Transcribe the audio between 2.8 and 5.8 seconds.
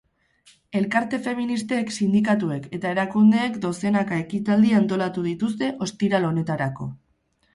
erakundeek dozenaka ekitaldi antolatu dituzte